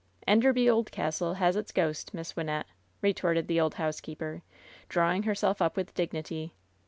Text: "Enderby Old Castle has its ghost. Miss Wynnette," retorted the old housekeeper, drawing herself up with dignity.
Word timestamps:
"Enderby 0.27 0.67
Old 0.67 0.91
Castle 0.91 1.35
has 1.35 1.55
its 1.55 1.71
ghost. 1.71 2.11
Miss 2.11 2.33
Wynnette," 2.33 2.63
retorted 3.03 3.47
the 3.47 3.61
old 3.61 3.75
housekeeper, 3.75 4.41
drawing 4.89 5.21
herself 5.21 5.61
up 5.61 5.77
with 5.77 5.93
dignity. 5.93 6.55